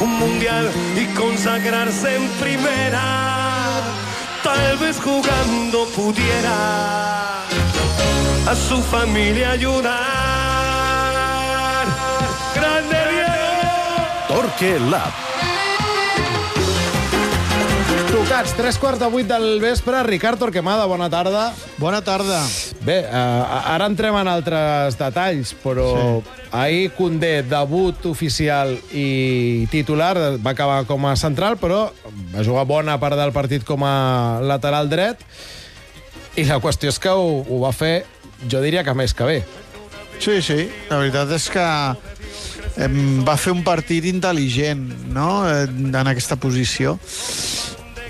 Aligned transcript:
un 0.00 0.18
mundial 0.18 0.70
y 0.96 1.06
consagrarse 1.14 2.16
en 2.16 2.28
primera. 2.40 3.82
Tal 4.42 4.78
vez 4.78 4.98
jugando 5.00 5.86
pudiera 5.94 7.42
a 8.46 8.54
su 8.68 8.82
familia 8.82 9.50
ayudar. 9.52 9.90
¡Grande 12.54 12.96
Diego! 13.10 13.40
Torque. 14.28 15.29
Tocats, 18.30 18.52
tres 18.54 18.76
quarts 18.78 19.00
de 19.02 19.08
vuit 19.10 19.26
del 19.26 19.58
vespre. 19.58 20.04
Ricard 20.06 20.38
Torquemada, 20.38 20.84
bona 20.86 21.08
tarda. 21.10 21.48
Bona 21.82 21.98
tarda. 22.06 22.38
Bé, 22.86 23.00
uh, 23.02 23.72
ara 23.72 23.88
entrem 23.90 24.14
en 24.20 24.28
altres 24.30 24.94
detalls, 24.94 25.50
però 25.64 25.88
sí. 25.96 26.36
ahir 26.54 26.92
Condé, 26.94 27.32
debut 27.42 28.06
oficial 28.06 28.76
i 28.94 29.66
titular, 29.72 30.14
va 30.38 30.52
acabar 30.54 30.84
com 30.86 31.08
a 31.10 31.16
central, 31.18 31.58
però 31.58 31.88
va 32.30 32.44
jugar 32.46 32.62
bona 32.70 32.94
part 33.02 33.18
del 33.18 33.34
partit 33.34 33.66
com 33.66 33.82
a 33.82 34.38
lateral 34.46 34.86
dret, 34.92 35.26
i 36.38 36.46
la 36.46 36.60
qüestió 36.62 36.94
és 36.94 37.02
que 37.02 37.10
ho, 37.10 37.40
ho 37.42 37.58
va 37.64 37.72
fer, 37.74 38.04
jo 38.46 38.62
diria 38.62 38.86
que 38.86 38.94
més 38.94 39.10
que 39.10 39.26
bé. 39.26 39.40
Sí, 40.20 40.38
sí, 40.38 40.68
la 40.86 41.02
veritat 41.02 41.34
és 41.34 41.50
que 41.50 41.66
va 43.26 43.34
fer 43.34 43.58
un 43.58 43.66
partit 43.66 44.06
intel·ligent 44.06 44.86
no? 45.10 45.32
en 45.50 46.14
aquesta 46.14 46.38
posició. 46.38 46.94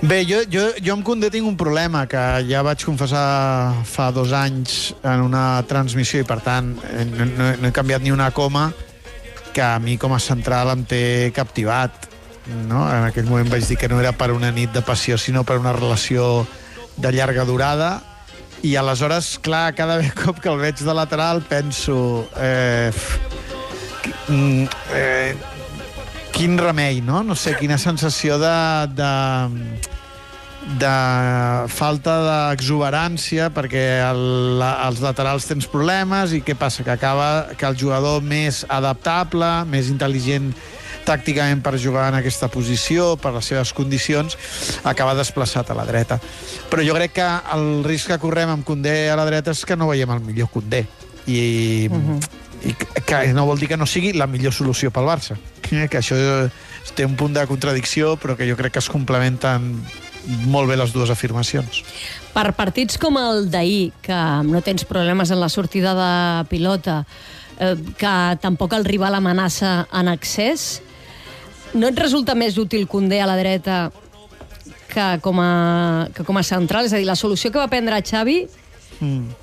Bé, 0.00 0.24
jo, 0.24 0.38
jo, 0.48 0.62
jo 0.80 0.95
amb 0.96 1.04
Condé 1.04 1.28
tinc 1.28 1.45
un 1.45 1.59
problema 1.60 2.06
que 2.09 2.20
ja 2.48 2.62
vaig 2.64 2.80
confessar 2.88 3.82
fa 3.84 4.09
dos 4.16 4.32
anys 4.32 4.95
en 5.04 5.20
una 5.26 5.60
transmissió 5.68 6.23
i, 6.23 6.24
per 6.24 6.38
tant, 6.40 6.70
no, 7.10 7.26
no, 7.28 7.50
no 7.60 7.68
he 7.68 7.74
canviat 7.76 8.00
ni 8.00 8.14
una 8.14 8.30
coma 8.32 8.70
que 9.52 9.60
a 9.60 9.76
mi 9.82 9.98
com 10.00 10.14
a 10.16 10.23
central 10.23 10.73
em 10.73 10.86
té 10.88 11.02
captivat. 11.36 12.09
No? 12.70 12.86
En 12.88 13.10
aquell 13.10 13.28
moment 13.28 13.52
vaig 13.52 13.68
dir 13.68 13.76
que 13.76 13.90
no 13.92 14.00
era 14.00 14.14
per 14.16 14.30
una 14.32 14.48
nit 14.56 14.73
de 14.73 14.80
passió, 14.80 15.20
sinó 15.20 15.45
per 15.45 15.59
una 15.60 15.76
relació 15.76 16.46
de 16.96 17.12
llarga 17.12 17.45
durada 17.45 17.93
i 18.65 18.76
aleshores, 18.80 19.34
clar, 19.45 19.74
cada 19.76 20.01
cop 20.24 20.40
que 20.40 20.48
el 20.48 20.65
veig 20.65 20.80
de 20.80 20.96
lateral 20.96 21.45
penso... 21.45 22.26
Eh, 22.40 22.90
mm, 24.28 24.65
eh, 24.96 25.59
quin 26.32 26.59
remei, 26.59 27.00
no? 27.04 27.23
No 27.26 27.36
sé, 27.36 27.54
quina 27.59 27.78
sensació 27.78 28.38
de, 28.40 28.56
de, 28.96 29.12
de 30.80 30.95
falta 31.72 32.16
d'exuberància 32.26 33.50
perquè 33.54 33.84
el, 34.09 34.60
els 34.62 35.00
laterals 35.04 35.48
tens 35.48 35.68
problemes 35.70 36.34
i 36.37 36.42
què 36.45 36.56
passa? 36.59 36.84
Que 36.87 36.95
acaba 36.95 37.30
que 37.56 37.68
el 37.68 37.78
jugador 37.80 38.22
més 38.22 38.64
adaptable, 38.68 39.50
més 39.70 39.90
intel·ligent 39.92 40.52
tàcticament 41.06 41.62
per 41.64 41.78
jugar 41.80 42.09
en 42.10 42.18
aquesta 42.20 42.50
posició, 42.52 43.15
per 43.20 43.32
les 43.34 43.48
seves 43.52 43.72
condicions, 43.76 44.37
acaba 44.84 45.16
desplaçat 45.18 45.70
a 45.70 45.78
la 45.78 45.87
dreta. 45.88 46.20
Però 46.70 46.84
jo 46.87 46.96
crec 46.98 47.16
que 47.18 47.28
el 47.56 47.82
risc 47.87 48.12
que 48.12 48.20
correm 48.22 48.52
amb 48.52 48.66
Condé 48.66 49.09
a 49.10 49.16
la 49.18 49.26
dreta 49.26 49.54
és 49.56 49.65
que 49.66 49.78
no 49.78 49.90
veiem 49.90 50.12
el 50.15 50.22
millor 50.26 50.50
Condé. 50.52 50.84
I, 51.26 51.88
uh 51.90 51.96
-huh. 51.96 52.20
I 52.64 52.74
que 52.76 53.20
no 53.34 53.46
vol 53.48 53.58
dir 53.60 53.70
que 53.70 53.78
no 53.80 53.88
sigui 53.88 54.12
la 54.12 54.28
millor 54.30 54.54
solució 54.56 54.90
pel 54.92 55.08
Barça. 55.08 55.38
Que 55.62 55.86
això 56.00 56.16
té 56.96 57.06
un 57.06 57.16
punt 57.16 57.34
de 57.36 57.46
contradicció, 57.46 58.16
però 58.20 58.36
que 58.36 58.48
jo 58.48 58.56
crec 58.58 58.74
que 58.74 58.82
es 58.82 58.90
complementen 58.90 59.72
molt 60.50 60.68
bé 60.68 60.76
les 60.76 60.92
dues 60.92 61.10
afirmacions. 61.10 61.82
Per 62.34 62.50
partits 62.58 62.98
com 63.00 63.16
el 63.20 63.48
d'ahir, 63.50 63.92
que 64.04 64.20
no 64.47 64.60
tens 64.66 64.84
problemes 64.84 65.31
en 65.31 65.41
la 65.41 65.48
sortida 65.48 65.94
de 65.97 66.44
pilota, 66.50 67.04
eh, 67.58 67.76
que 67.97 68.14
tampoc 68.42 68.75
el 68.76 68.84
rival 68.84 69.16
amenaça 69.16 69.86
en 69.92 70.12
excés, 70.12 70.82
no 71.72 71.88
et 71.88 71.98
resulta 71.98 72.34
més 72.34 72.58
útil 72.58 72.88
Condé 72.91 73.20
a 73.22 73.28
la 73.31 73.36
dreta 73.38 73.91
que 74.91 75.06
com 75.22 75.38
a, 75.38 76.08
que 76.14 76.25
com 76.26 76.36
a 76.36 76.42
central? 76.42 76.88
És 76.88 76.94
a 76.94 76.98
dir, 76.98 77.06
la 77.06 77.16
solució 77.19 77.53
que 77.53 77.60
va 77.62 77.70
prendre 77.70 78.00
Xavi 78.03 78.41
mm. 78.98 79.40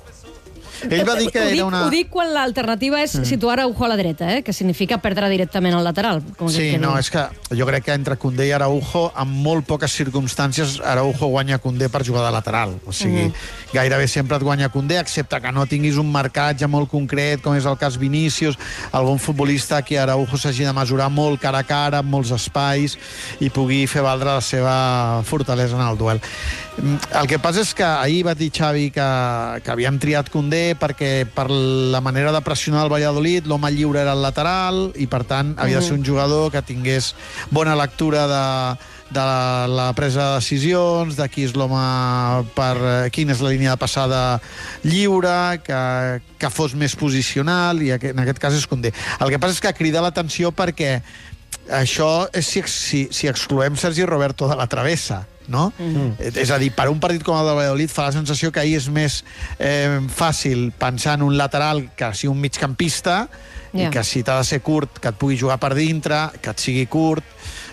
Ell 0.86 1.04
va 1.08 1.16
dir 1.18 1.30
que 1.32 1.40
ho 1.42 1.48
dic, 1.48 1.58
era 1.58 1.66
una... 1.66 1.82
Ho 1.86 1.90
dic 1.92 2.10
quan 2.12 2.30
l'alternativa 2.34 3.00
és 3.02 3.16
mm. 3.18 3.28
situar 3.28 3.58
Araujo 3.58 3.86
a 3.86 3.90
la 3.92 3.98
dreta, 3.98 4.30
eh? 4.36 4.42
que 4.46 4.54
significa 4.54 5.00
perdre 5.02 5.30
directament 5.32 5.74
al 5.74 5.86
lateral. 5.86 6.22
Com 6.38 6.50
sí, 6.52 6.70
que 6.74 6.82
no, 6.82 6.94
és 7.00 7.10
que 7.12 7.24
jo 7.58 7.68
crec 7.68 7.88
que 7.88 7.96
entre 7.98 8.18
Condé 8.20 8.48
i 8.48 8.54
Araujo, 8.56 9.08
en 9.18 9.32
molt 9.46 9.66
poques 9.68 9.96
circumstàncies, 10.00 10.78
Araujo 10.84 11.32
guanya 11.32 11.58
Condé 11.62 11.90
per 11.92 12.04
jugar 12.06 12.26
de 12.26 12.34
lateral. 12.34 12.78
O 12.86 12.94
sigui, 12.94 13.28
mm 13.28 13.66
gairebé 13.72 14.08
sempre 14.08 14.36
et 14.36 14.42
guanya 14.42 14.68
Condé, 14.72 14.98
excepte 14.98 15.40
que 15.40 15.52
no 15.52 15.66
tinguis 15.68 15.98
un 16.00 16.08
marcatge 16.12 16.66
molt 16.70 16.88
concret, 16.90 17.42
com 17.44 17.56
és 17.56 17.66
el 17.68 17.76
cas 17.80 17.98
Vinícius, 18.00 18.56
algun 18.96 19.20
futbolista 19.20 19.82
que 19.84 19.98
Araujo 20.00 20.38
s'hagi 20.40 20.64
de 20.64 20.72
mesurar 20.72 21.10
molt 21.12 21.40
cara 21.42 21.60
a 21.60 21.68
cara, 21.68 22.00
amb 22.00 22.10
molts 22.12 22.32
espais, 22.34 22.96
i 23.44 23.50
pugui 23.52 23.84
fer 23.90 24.04
valdre 24.06 24.38
la 24.38 24.44
seva 24.44 24.78
fortalesa 25.28 25.76
en 25.76 25.84
el 25.84 26.00
duel. 26.00 26.22
El 26.78 27.26
que 27.26 27.40
passa 27.42 27.64
és 27.64 27.72
que 27.74 27.84
ahir 27.84 28.22
va 28.28 28.36
dir 28.38 28.52
Xavi 28.54 28.88
que, 28.94 29.06
que 29.64 29.72
havíem 29.72 29.98
triat 29.98 30.28
Condé 30.30 30.67
perquè 30.78 31.24
per 31.32 31.48
la 31.50 32.02
manera 32.04 32.32
de 32.34 32.42
pressionar 32.44 32.84
el 32.84 32.92
Valladolid 32.92 33.46
l'home 33.48 33.70
lliure 33.72 34.02
era 34.02 34.12
el 34.16 34.22
lateral 34.24 34.88
i 34.96 35.08
per 35.08 35.24
tant 35.28 35.54
havia 35.56 35.80
de 35.80 35.86
ser 35.86 35.96
un 35.96 36.04
jugador 36.04 36.50
que 36.52 36.62
tingués 36.62 37.14
bona 37.54 37.76
lectura 37.78 38.26
de, 38.28 38.44
de 39.10 39.20
la, 39.20 39.66
la 39.68 39.92
presa 39.94 40.26
de 40.26 40.34
decisions, 40.42 41.16
de 41.16 41.28
qui 41.32 41.46
és 41.48 41.54
l'home 41.56 41.80
per... 42.56 43.08
quina 43.14 43.32
és 43.32 43.40
la 43.44 43.52
línia 43.54 43.74
de 43.74 43.80
passada 43.80 44.20
lliure, 44.84 45.60
que, 45.64 45.80
que 46.38 46.52
fos 46.52 46.76
més 46.76 46.96
posicional, 46.98 47.80
i 47.82 47.94
en 47.96 48.24
aquest 48.24 48.42
cas 48.42 48.58
és 48.58 48.68
Condé. 48.68 48.92
El 49.20 49.32
que 49.32 49.40
passa 49.40 49.56
és 49.56 49.64
que 49.64 49.76
crida 49.80 50.04
l'atenció 50.04 50.52
perquè 50.52 50.98
això 51.70 52.28
és 52.32 52.46
si, 52.46 52.62
si, 52.66 53.08
si 53.10 53.28
excloem 53.28 53.76
Sergi 53.76 54.06
Roberto 54.06 54.48
de 54.48 54.56
la 54.56 54.66
travessa 54.66 55.26
no? 55.48 55.72
Mm 55.78 55.94
-hmm. 55.94 56.36
És 56.36 56.50
a 56.50 56.58
dir, 56.58 56.72
per 56.72 56.88
un 56.88 56.98
partit 57.00 57.22
com 57.22 57.36
el 57.38 57.46
de 57.46 57.54
Valladolid 57.54 57.90
fa 57.90 58.02
la 58.02 58.12
sensació 58.12 58.52
que 58.52 58.60
ahir 58.60 58.76
és 58.76 58.88
més 58.88 59.24
eh, 59.58 59.98
fàcil 60.08 60.72
pensar 60.72 61.14
en 61.14 61.22
un 61.22 61.36
lateral 61.36 61.90
que 61.96 62.14
si 62.14 62.26
un 62.26 62.38
migcampista 62.40 63.28
yeah. 63.72 63.88
i 63.88 63.90
que 63.90 64.04
si 64.04 64.22
t'ha 64.22 64.38
de 64.38 64.44
ser 64.44 64.60
curt, 64.60 64.98
que 65.00 65.08
et 65.08 65.16
pugui 65.16 65.36
jugar 65.36 65.58
per 65.58 65.74
dintre, 65.74 66.30
que 66.40 66.50
et 66.50 66.58
sigui 66.58 66.86
curt, 66.86 67.24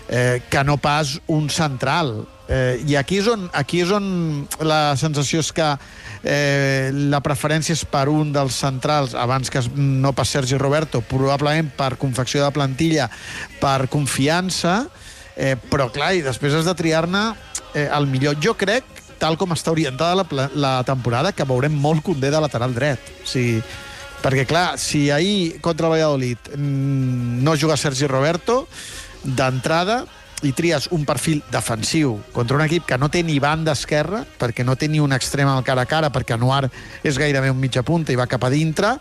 eh, 0.08 0.42
que 0.48 0.64
no 0.64 0.76
pas 0.76 1.20
un 1.26 1.50
central. 1.50 2.26
Eh, 2.48 2.82
I 2.86 2.94
aquí 2.94 3.18
és, 3.18 3.26
on, 3.26 3.48
aquí 3.58 3.80
és 3.82 3.90
on 3.90 4.06
la 4.62 4.94
sensació 4.98 5.40
és 5.42 5.48
que 5.54 5.66
eh, 6.22 6.92
la 7.10 7.18
preferència 7.24 7.74
és 7.74 7.82
per 7.90 8.06
un 8.12 8.30
dels 8.34 8.60
centrals 8.62 9.16
abans 9.18 9.50
que 9.50 9.62
no 9.74 10.12
pas 10.14 10.30
Sergi 10.30 10.58
Roberto, 10.60 11.02
probablement 11.10 11.72
per 11.74 11.96
confecció 11.98 12.44
de 12.44 12.52
plantilla, 12.54 13.08
per 13.60 13.88
confiança, 13.90 14.84
eh, 15.34 15.56
però 15.70 15.90
clar, 15.90 16.14
i 16.14 16.22
després 16.22 16.54
has 16.54 16.68
de 16.68 16.76
triar-ne 16.78 17.24
eh, 17.74 17.88
el 17.90 18.06
millor. 18.06 18.38
Jo 18.42 18.54
crec, 18.54 18.86
tal 19.18 19.38
com 19.40 19.50
està 19.56 19.72
orientada 19.74 20.22
la, 20.22 20.48
la 20.54 20.76
temporada, 20.86 21.34
que 21.34 21.46
veurem 21.48 21.74
molt 21.74 22.04
Condé 22.06 22.30
de 22.30 22.40
lateral 22.40 22.74
dret. 22.76 23.10
O 23.24 23.26
sigui, 23.26 23.58
perquè, 24.22 24.46
clar, 24.46 24.76
si 24.78 25.08
ahir 25.10 25.58
contra 25.64 25.88
el 25.88 25.96
Valladolid 25.96 26.52
mm, 26.54 27.42
no 27.42 27.56
juga 27.58 27.76
Sergi 27.80 28.06
Roberto, 28.06 28.64
d'entrada 29.26 30.04
i 30.46 30.52
tries 30.54 30.86
un 30.94 31.04
perfil 31.04 31.42
defensiu 31.50 32.16
contra 32.32 32.56
un 32.56 32.64
equip 32.64 32.86
que 32.86 32.98
no 32.98 33.10
té 33.10 33.22
ni 33.26 33.40
banda 33.42 33.74
esquerra, 33.74 34.22
perquè 34.38 34.64
no 34.64 34.76
té 34.78 34.88
ni 34.88 35.00
un 35.02 35.12
extrem 35.16 35.48
al 35.50 35.64
cara 35.66 35.82
a 35.82 35.90
cara, 35.90 36.10
perquè 36.14 36.36
Anuar 36.36 36.68
és 37.02 37.18
gairebé 37.18 37.50
un 37.50 37.58
mitja 37.60 37.82
punta 37.82 38.14
i 38.14 38.18
va 38.18 38.28
cap 38.30 38.44
a 38.46 38.52
dintre, 38.52 38.94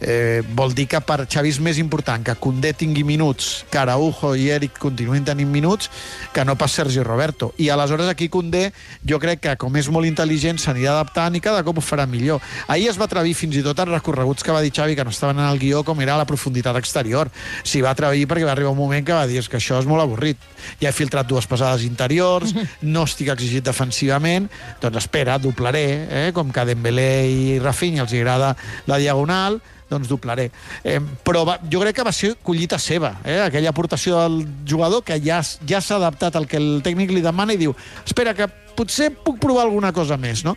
eh, 0.00 0.42
vol 0.54 0.74
dir 0.74 0.86
que 0.88 1.00
per 1.04 1.26
Xavi 1.30 1.52
és 1.52 1.60
més 1.62 1.78
important 1.82 2.22
que 2.24 2.34
Condé 2.42 2.72
tingui 2.76 3.04
minuts, 3.06 3.64
que 3.70 3.78
Araujo 3.78 4.32
i 4.38 4.48
Eric 4.54 4.78
continuïn 4.82 5.24
tenint 5.26 5.50
minuts, 5.50 5.90
que 6.32 6.44
no 6.44 6.56
pas 6.58 6.72
Sergi 6.72 7.02
Roberto. 7.02 7.52
I 7.58 7.68
aleshores 7.70 8.08
aquí 8.08 8.28
Condé, 8.32 8.72
jo 9.06 9.18
crec 9.22 9.42
que 9.44 9.56
com 9.60 9.76
és 9.76 9.88
molt 9.92 10.08
intel·ligent, 10.08 10.58
s'anirà 10.58 10.96
adaptant 10.96 11.36
i 11.36 11.42
cada 11.44 11.62
cop 11.66 11.78
ho 11.78 11.84
farà 11.84 12.06
millor. 12.06 12.42
Ahir 12.66 12.88
es 12.90 12.98
va 13.00 13.06
atrevir 13.10 13.34
fins 13.38 13.58
i 13.58 13.64
tot 13.64 13.78
als 13.78 13.92
recorreguts 13.92 14.42
que 14.42 14.54
va 14.54 14.62
dir 14.64 14.72
Xavi 14.74 14.96
que 14.96 15.04
no 15.04 15.14
estaven 15.14 15.38
en 15.38 15.50
el 15.50 15.60
guió 15.60 15.84
com 15.84 16.00
era 16.00 16.16
la 16.18 16.28
profunditat 16.28 16.76
exterior. 16.80 17.30
S'hi 17.62 17.82
va 17.84 17.92
atrevir 17.92 18.26
perquè 18.30 18.48
va 18.48 18.56
arribar 18.56 18.72
un 18.72 18.80
moment 18.80 19.06
que 19.06 19.16
va 19.16 19.26
dir 19.26 19.42
que 19.42 19.58
això 19.58 19.80
és 19.80 19.88
molt 19.88 20.04
avorrit. 20.04 20.38
Ja 20.80 20.90
he 20.90 20.94
filtrat 20.94 21.26
dues 21.26 21.48
passades 21.50 21.82
interiors, 21.86 22.54
no 22.82 23.04
estic 23.08 23.32
exigit 23.32 23.64
defensivament, 23.66 24.48
doncs 24.80 25.02
espera, 25.02 25.38
doblaré, 25.42 25.86
eh? 26.08 26.26
com 26.34 26.52
que 26.54 26.66
Dembélé 26.68 27.10
i 27.28 27.58
Rafinha 27.62 28.06
els 28.06 28.14
agrada 28.14 28.54
la 28.86 29.00
diagonal, 29.02 29.60
doncs 29.92 30.10
doblaré. 30.10 30.48
Eh, 30.84 30.98
però 31.24 31.44
va, 31.48 31.58
jo 31.70 31.82
crec 31.82 32.00
que 32.00 32.06
va 32.06 32.14
ser 32.16 32.34
collita 32.42 32.80
seva, 32.80 33.14
eh? 33.24 33.40
aquella 33.44 33.70
aportació 33.70 34.18
del 34.24 34.42
jugador 34.68 35.04
que 35.06 35.20
ja, 35.22 35.42
ja 35.68 35.80
s'ha 35.80 36.00
adaptat 36.00 36.36
al 36.36 36.48
que 36.48 36.60
el 36.60 36.82
tècnic 36.84 37.12
li 37.12 37.24
demana 37.24 37.54
i 37.54 37.60
diu 37.60 37.76
espera, 38.06 38.34
que 38.34 38.48
potser 38.76 39.10
puc 39.12 39.38
provar 39.40 39.66
alguna 39.66 39.92
cosa 39.92 40.16
més, 40.16 40.44
no? 40.46 40.54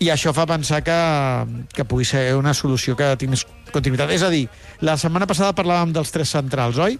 I 0.00 0.10
això 0.12 0.32
fa 0.36 0.46
pensar 0.48 0.80
que, 0.84 0.98
que 1.76 1.84
pugui 1.84 2.06
ser 2.08 2.30
una 2.38 2.54
solució 2.56 2.96
que 2.96 3.12
tingui 3.20 3.36
més 3.36 3.46
continuïtat. 3.70 4.12
És 4.14 4.24
a 4.26 4.30
dir, 4.32 4.46
la 4.84 4.96
setmana 5.00 5.28
passada 5.30 5.56
parlàvem 5.56 5.92
dels 5.94 6.12
tres 6.14 6.32
centrals, 6.32 6.80
oi? 6.80 6.98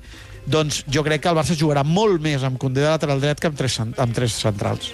Doncs 0.51 0.85
jo 0.89 1.05
crec 1.07 1.25
que 1.25 1.33
el 1.33 1.37
Barça 1.37 1.57
jugarà 1.59 1.85
molt 1.85 2.23
més 2.25 2.45
amb 2.47 2.61
Condé 2.61 2.85
de 2.85 2.93
lateral 2.93 3.21
dret 3.23 3.41
que 3.41 3.51
amb 3.51 3.59
tres, 3.59 3.81
amb 3.81 4.15
tres 4.17 4.37
centrals. 4.41 4.93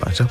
Vaja. 0.00 0.28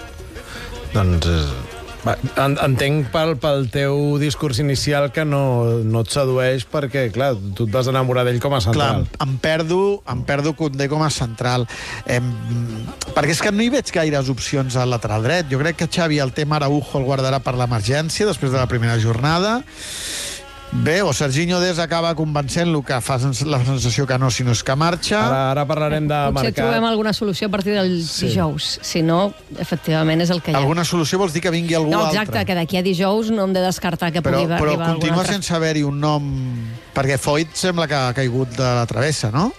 Doncs 0.94 1.30
eh, 1.30 1.83
Va, 2.04 2.18
en, 2.44 2.58
entenc 2.60 3.08
pel, 3.14 3.38
pel 3.40 3.70
teu 3.72 4.18
discurs 4.20 4.60
inicial 4.60 5.08
que 5.16 5.24
no, 5.24 5.80
no 5.88 6.02
et 6.04 6.12
sedueix 6.12 6.66
perquè, 6.68 7.06
clar, 7.16 7.30
tu 7.56 7.64
et 7.70 7.72
vas 7.72 7.88
enamorar 7.88 8.26
d'ell 8.28 8.42
com 8.44 8.52
a 8.58 8.60
Clar, 8.60 8.74
central. 8.74 9.06
em 9.24 9.38
perdo, 9.40 9.80
em 10.12 10.24
perdo 10.28 10.52
Condé 10.60 10.90
com 10.92 11.04
a 11.06 11.10
central. 11.14 11.64
Em, 12.06 12.28
perquè 13.16 13.32
és 13.32 13.42
que 13.44 13.54
no 13.56 13.64
hi 13.64 13.72
veig 13.72 13.94
gaires 13.96 14.28
opcions 14.34 14.76
al 14.76 14.92
lateral 14.92 15.24
dret. 15.24 15.48
Jo 15.52 15.62
crec 15.64 15.80
que 15.80 15.88
Xavi 15.88 16.20
el 16.20 16.34
tema 16.36 16.60
Araujo 16.60 17.00
el 17.00 17.08
guardarà 17.08 17.40
per 17.44 17.56
l'emergència 17.56 18.28
després 18.28 18.52
de 18.52 18.60
la 18.60 18.68
primera 18.68 19.00
jornada. 19.00 19.62
Bé, 20.82 21.02
o 21.04 21.14
Serginho 21.14 21.60
Des 21.62 21.78
acaba 21.78 22.16
convencent-lo 22.18 22.82
que 22.84 22.98
fa 23.00 23.16
la 23.46 23.60
sensació 23.64 24.08
que 24.10 24.18
no, 24.18 24.32
si 24.34 24.44
no 24.44 24.52
és 24.52 24.64
que 24.66 24.74
marxa. 24.76 25.20
Ara, 25.22 25.42
ara 25.52 25.64
parlarem 25.70 26.08
de 26.10 26.18
Potser 26.34 26.50
mercat. 26.50 26.56
trobem 26.58 26.88
alguna 26.90 27.14
solució 27.14 27.48
a 27.48 27.52
partir 27.52 27.74
del 27.78 28.02
Sí. 28.04 28.26
dijous. 28.28 28.80
Si 28.82 29.04
no, 29.04 29.34
efectivament, 29.60 30.22
és 30.26 30.32
el 30.32 30.42
que 30.42 30.52
hi 30.52 30.56
ha. 30.56 30.58
Alguna 30.58 30.84
solució 30.84 31.20
vols 31.20 31.32
dir 31.32 31.42
que 31.42 31.52
vingui 31.52 31.76
algú 31.76 31.92
No, 31.92 32.00
altre? 32.06 32.20
exacte, 32.20 32.46
que 32.46 32.56
d'aquí 32.56 32.78
a 32.78 32.82
dijous 32.84 33.30
no 33.32 33.44
hem 33.46 33.54
de 33.54 33.62
descartar 33.62 34.12
que 34.12 34.22
Però, 34.22 34.34
pugui 34.42 34.48
però 34.48 34.56
arribar 34.56 34.72
algun 34.90 34.94
continua 35.00 35.20
altre. 35.22 35.34
sense 35.36 35.54
haver-hi 35.54 35.84
un 35.84 36.00
nom... 36.00 36.34
Perquè 36.94 37.18
Foyt 37.20 37.54
sembla 37.54 37.88
que 37.88 37.96
ha 37.96 38.14
caigut 38.14 38.50
de 38.50 38.64
la 38.64 38.86
travessa, 38.86 39.32
no? 39.32 39.54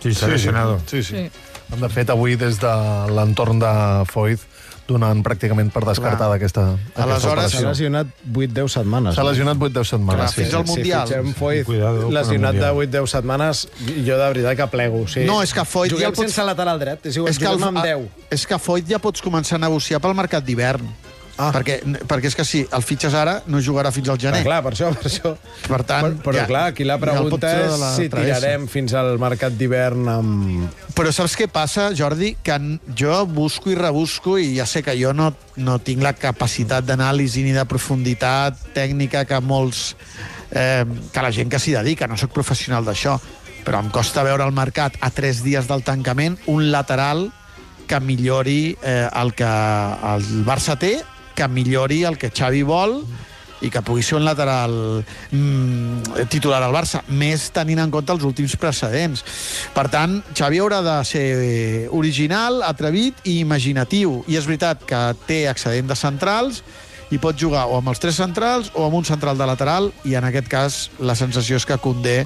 Sí, 0.00 0.14
s'ha 0.14 0.28
lesionado. 0.28 0.80
Sí, 0.86 1.02
sí. 1.02 1.28
Sí. 1.28 1.76
De 1.76 1.88
fet, 1.90 2.08
avui, 2.08 2.36
des 2.36 2.58
de 2.60 2.72
l'entorn 3.12 3.58
de 3.58 4.04
Foyt, 4.06 4.40
donant 4.88 5.20
pràcticament 5.22 5.68
per 5.70 5.82
descartada 5.84 6.34
aquesta, 6.38 6.62
aquesta 6.72 7.02
Aleshores, 7.04 7.52
S'ha 7.52 7.68
lesionat 7.68 8.06
8-10 8.32 8.68
setmanes. 8.72 9.14
S'ha 9.18 9.24
lesionat 9.28 9.58
8-10 9.60 9.84
setmanes, 9.92 10.20
Clar, 10.22 10.28
sí. 10.32 10.40
fins 10.42 10.54
al 10.54 10.64
Si 10.66 10.72
Mundial. 10.72 11.06
fitxem 11.06 11.34
Foyt 11.34 11.66
Cuidado 11.66 11.98
con 12.02 12.08
el 12.08 12.14
lesionat 12.14 12.54
de 12.56 12.72
Mundial. 12.72 13.02
8-10 13.04 13.06
setmanes, 13.12 13.68
jo 14.06 14.16
de 14.18 14.28
veritat 14.32 14.56
que 14.56 14.66
plego. 14.72 15.02
O 15.02 15.08
sigui, 15.08 15.26
No, 15.26 15.42
és 15.42 15.52
que 15.52 15.64
Foyt 15.64 15.90
ja 15.92 15.96
Juguem 15.96 16.08
el 16.10 16.16
pots- 16.16 16.32
sense 16.32 16.44
lateral 16.48 16.78
dret, 16.80 17.06
és 17.06 17.16
igual, 17.16 17.30
és 17.30 17.38
que, 17.38 17.44
el, 17.46 17.62
amb 17.62 17.82
10. 17.84 18.08
és 18.30 18.46
que 18.46 18.58
Foyt 18.58 18.88
ja 18.88 18.98
pots 18.98 19.22
començar 19.22 19.56
a 19.56 19.58
negociar 19.68 20.00
pel 20.00 20.14
mercat 20.14 20.42
d'hivern. 20.44 20.88
Ah. 21.38 21.52
Perquè, 21.54 21.76
perquè 22.10 22.26
és 22.26 22.34
que 22.34 22.42
si 22.42 22.64
el 22.74 22.82
fitxes 22.82 23.14
ara, 23.14 23.36
no 23.46 23.60
jugarà 23.62 23.92
fins 23.94 24.08
al 24.10 24.18
gener. 24.18 24.40
Ah, 24.42 24.46
clar, 24.48 24.58
per 24.64 24.72
això, 24.74 24.88
per 24.90 25.06
això. 25.06 25.30
Per 25.68 25.78
tant, 25.86 26.08
però, 26.18 26.22
però 26.24 26.40
ja- 26.40 26.46
clar, 26.50 26.62
aquí 26.72 26.82
la 26.82 26.96
ja 26.96 26.98
el 26.98 27.04
pregunta 27.04 27.38
treure 27.52 27.76
és 27.76 27.94
si 27.94 28.08
travessa. 28.10 28.40
tirarem 28.40 28.66
fins 28.66 28.94
al 28.98 29.12
mercat 29.22 29.54
d'hivern 29.54 30.08
amb... 30.10 30.64
Però 30.98 31.12
saps 31.14 31.36
què 31.38 31.46
passa, 31.46 31.92
Jordi? 31.94 32.32
Que 32.42 32.56
jo 32.98 33.20
busco 33.30 33.70
i 33.70 33.76
rebusco 33.78 34.34
i 34.42 34.56
ja 34.56 34.66
sé 34.66 34.82
que 34.82 34.96
jo 34.98 35.12
no, 35.14 35.30
no 35.62 35.78
tinc 35.78 36.02
la 36.02 36.12
capacitat 36.18 36.82
d'anàlisi 36.88 37.44
ni 37.46 37.54
de 37.54 37.64
profunditat 37.70 38.58
tècnica 38.74 39.22
que 39.24 39.38
molts... 39.40 39.94
Eh, 40.50 40.82
que 41.12 41.22
la 41.22 41.30
gent 41.30 41.50
que 41.52 41.58
s'hi 41.60 41.74
dedica, 41.76 42.08
no 42.08 42.16
sóc 42.16 42.32
professional 42.32 42.82
d'això, 42.82 43.14
però 43.66 43.82
em 43.84 43.90
costa 43.92 44.24
veure 44.24 44.42
al 44.42 44.54
mercat 44.56 44.96
a 45.04 45.10
tres 45.12 45.42
dies 45.44 45.68
del 45.68 45.82
tancament 45.84 46.38
un 46.48 46.70
lateral 46.72 47.28
que 47.86 48.00
millori 48.00 48.74
eh, 48.82 49.06
el 49.20 49.34
que 49.36 49.44
el 49.46 50.26
Barça 50.48 50.74
té, 50.80 50.96
que 51.38 51.46
millori 51.46 52.02
el 52.08 52.18
que 52.18 52.32
Xavi 52.34 52.64
vol 52.66 52.98
i 53.62 53.70
que 53.74 53.82
pugui 53.82 54.02
ser 54.06 54.16
un 54.18 54.24
lateral 54.26 54.72
mm, 55.30 56.26
titular 56.30 56.60
al 56.62 56.74
Barça, 56.74 57.02
més 57.08 57.48
tenint 57.54 57.80
en 57.82 57.92
compte 57.94 58.14
els 58.14 58.26
últims 58.26 58.54
precedents. 58.58 59.24
Per 59.74 59.86
tant, 59.90 60.18
Xavi 60.30 60.60
haurà 60.62 60.80
de 60.86 60.96
ser 61.06 61.26
original, 61.94 62.62
atrevit 62.66 63.18
i 63.26 63.40
imaginatiu. 63.42 64.20
I 64.30 64.38
és 64.38 64.46
veritat 64.46 64.84
que 64.86 65.02
té 65.26 65.44
excedent 65.50 65.90
de 65.90 65.98
centrals 65.98 66.62
i 67.10 67.18
pot 67.22 67.38
jugar 67.38 67.66
o 67.70 67.78
amb 67.78 67.90
els 67.90 68.02
tres 68.02 68.18
centrals 68.20 68.72
o 68.74 68.86
amb 68.86 68.98
un 69.00 69.06
central 69.08 69.38
de 69.38 69.46
lateral 69.48 69.92
i 70.06 70.14
en 70.18 70.26
aquest 70.28 70.50
cas 70.50 70.80
la 71.00 71.16
sensació 71.18 71.58
és 71.58 71.66
que 71.66 71.80
Condé 71.82 72.18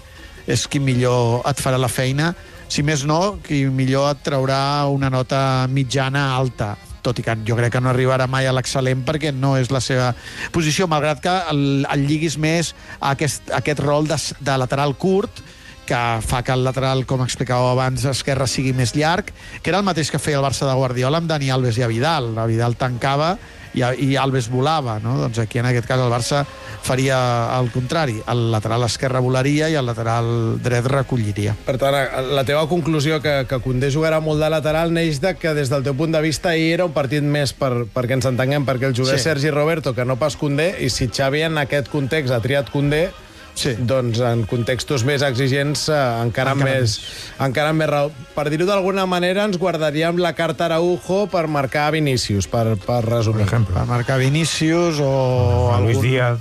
és 0.50 0.66
qui 0.66 0.82
millor 0.82 1.46
et 1.48 1.60
farà 1.62 1.78
la 1.78 1.92
feina 1.92 2.32
si 2.72 2.82
més 2.82 3.04
no, 3.06 3.38
qui 3.44 3.66
millor 3.68 4.10
et 4.10 4.24
traurà 4.26 4.88
una 4.90 5.12
nota 5.12 5.68
mitjana 5.70 6.32
alta 6.34 6.72
tot 7.02 7.18
i 7.18 7.26
que 7.26 7.36
jo 7.46 7.56
crec 7.58 7.74
que 7.76 7.82
no 7.82 7.90
arribarà 7.92 8.28
mai 8.30 8.46
a 8.46 8.54
l'excel·lent 8.54 9.04
perquè 9.06 9.32
no 9.34 9.56
és 9.60 9.72
la 9.74 9.82
seva 9.84 10.12
posició, 10.54 10.88
malgrat 10.90 11.22
que 11.22 11.34
el, 11.52 11.64
el 11.90 12.06
lliguis 12.08 12.38
més 12.38 12.74
a 13.00 13.12
aquest, 13.16 13.50
a 13.50 13.60
aquest 13.60 13.82
rol 13.82 14.08
de, 14.10 14.18
de 14.40 14.56
lateral 14.62 14.96
curt 14.96 15.42
que 15.86 15.98
fa 16.22 16.42
que 16.46 16.54
el 16.54 16.62
lateral, 16.64 17.02
com 17.10 17.24
explicàveu 17.24 17.72
abans, 17.72 18.04
esquerre 18.06 18.46
sigui 18.46 18.70
més 18.72 18.94
llarg, 18.94 19.32
que 19.62 19.72
era 19.72 19.80
el 19.82 19.86
mateix 19.86 20.12
que 20.12 20.20
feia 20.22 20.38
el 20.38 20.46
Barça 20.46 20.68
de 20.68 20.76
Guardiola 20.78 21.18
amb 21.18 21.28
Dani 21.30 21.50
Alves 21.50 21.80
i 21.80 21.82
a 21.82 21.90
Vidal. 21.90 22.30
A 22.38 22.46
Vidal 22.46 22.78
tancava 22.78 23.34
i, 23.74 23.82
i 23.82 24.16
Alves 24.16 24.48
volava, 24.52 24.98
no? 25.02 25.16
Doncs 25.20 25.38
aquí, 25.42 25.58
en 25.62 25.66
aquest 25.70 25.86
cas, 25.88 26.00
el 26.00 26.12
Barça 26.12 26.44
faria 26.82 27.16
el 27.58 27.70
contrari. 27.72 28.18
El 28.28 28.50
lateral 28.52 28.84
esquerre 28.86 29.20
volaria 29.22 29.68
i 29.70 29.76
el 29.78 29.86
lateral 29.86 30.58
dret 30.62 30.86
recolliria. 30.90 31.54
Per 31.66 31.76
tant, 31.80 31.96
la 32.34 32.44
teva 32.48 32.66
conclusió 32.70 33.20
que, 33.22 33.42
que 33.48 33.60
Condé 33.62 33.92
jugarà 33.94 34.20
molt 34.20 34.42
de 34.42 34.50
lateral 34.52 34.92
neix 34.92 35.20
de 35.22 35.34
que 35.38 35.54
des 35.54 35.70
del 35.72 35.84
teu 35.86 35.94
punt 35.98 36.12
de 36.12 36.20
vista 36.24 36.50
ahir 36.52 36.72
era 36.74 36.88
un 36.88 36.92
partit 36.96 37.22
més 37.22 37.52
per, 37.56 37.86
perquè 37.94 38.18
ens 38.18 38.26
entenguem, 38.28 38.66
perquè 38.68 38.90
el 38.90 38.96
jugués 38.96 39.12
Sí. 39.12 39.18
sí. 39.22 39.28
Sergi 39.30 39.50
Roberto 39.50 39.94
que 39.94 40.04
no 40.08 40.16
pas 40.16 40.36
Condé, 40.36 40.72
i 40.80 40.88
si 40.90 41.08
Xavi 41.12 41.42
en 41.46 41.58
aquest 41.60 41.88
context 41.92 42.32
ha 42.32 42.40
triat 42.40 42.70
Condé, 42.72 43.10
Sí. 43.54 43.74
doncs 43.78 44.18
en 44.24 44.46
contextos 44.48 45.02
més 45.04 45.20
exigents 45.22 45.84
eh, 45.92 45.96
encara, 46.24 46.54
Encara 46.54 46.54
més, 46.80 46.94
encara 47.38 47.68
amb 47.74 47.82
més 47.82 47.90
raó. 47.90 48.10
Per 48.34 48.46
dir-ho 48.48 48.64
d'alguna 48.66 49.04
manera, 49.06 49.44
ens 49.44 49.58
guardaríem 49.60 50.16
la 50.24 50.32
carta 50.32 50.64
Araujo 50.70 51.26
per 51.28 51.46
marcar 51.52 51.90
Vinícius, 51.92 52.48
per, 52.48 52.78
per 52.80 53.02
resumir. 53.04 53.44
ejemplo. 53.44 53.74
Per 53.76 53.84
marcar 53.90 54.16
Vinícius 54.18 54.98
o... 55.04 55.70
A 55.74 55.80
Luis 55.84 55.98
algun- 55.98 56.08
Díaz. 56.08 56.38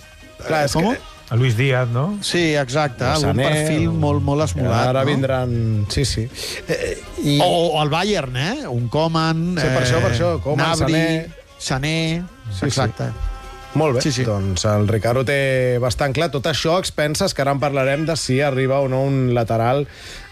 Clar, 0.48 0.66
és 0.66 0.74
Com? 0.74 0.88
que, 0.94 0.98
A 1.32 1.36
Luis 1.40 1.56
Díaz, 1.56 1.88
¿no? 1.88 2.18
Sí, 2.22 2.56
exacte, 2.60 3.06
Sané, 3.20 3.44
perfil 3.46 3.86
o- 3.88 3.94
molt, 3.94 4.24
molt 4.24 4.44
esmolat. 4.44 4.88
Ara 4.90 5.04
no? 5.06 5.12
vindran... 5.12 5.86
Sí, 5.90 6.04
sí. 6.04 6.26
Eh, 6.68 6.98
i... 7.24 7.38
O, 7.44 7.46
o 7.76 7.84
el 7.84 7.90
Bayern, 7.90 8.36
eh? 8.36 8.68
Un 8.68 8.90
Coman, 8.92 9.54
Sí, 9.60 9.68
per 9.68 9.84
això, 9.86 10.02
per 10.04 10.12
això, 10.12 10.32
Coman, 10.44 10.74
Nabri, 10.80 10.92
Sané. 10.92 11.30
Sané, 11.60 11.96
Sí, 12.52 12.66
exacte. 12.68 13.12
Molt 13.74 13.96
bé, 13.96 14.02
Sí, 14.04 14.12
sí. 14.12 14.24
doncs 14.28 14.66
el 14.68 14.88
Ricardo 14.90 15.24
té 15.24 15.78
bastant 15.80 16.12
clar. 16.14 16.28
Tot 16.30 16.44
això 16.50 16.74
expenses, 16.78 17.34
que 17.34 17.42
ara 17.42 17.54
en 17.56 17.60
parlarem 17.62 18.06
de 18.06 18.18
si 18.20 18.42
arriba 18.44 18.82
o 18.84 18.90
no 18.92 19.00
un 19.08 19.34
lateral 19.34 19.86